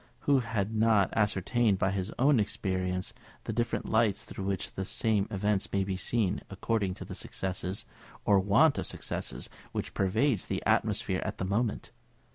[0.21, 3.13] Who has not ascertained by his own experience
[3.43, 7.85] the different lights through which the same events may be seen, according to the success,
[8.25, 11.91] or want of success, which pervades the atmosphere at the moment?